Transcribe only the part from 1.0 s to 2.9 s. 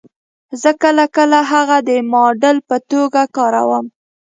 کله هغه د ماډل په